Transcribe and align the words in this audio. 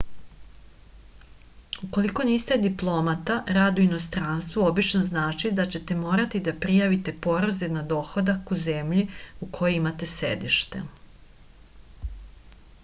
ukoliko 1.87 2.23
niste 2.29 2.55
diplomata 2.61 3.35
rad 3.57 3.81
u 3.81 3.83
inostranstvu 3.83 4.63
obično 4.69 5.01
znači 5.11 5.51
da 5.59 5.65
ćete 5.75 5.97
morati 5.99 6.41
da 6.47 6.53
prijavite 6.63 7.15
porez 7.27 7.61
na 7.75 7.83
dohodak 7.91 8.53
u 8.55 8.57
zemlji 8.63 9.03
u 9.47 9.51
kojoj 9.59 9.77
imate 9.83 10.09
sedište 10.17 10.81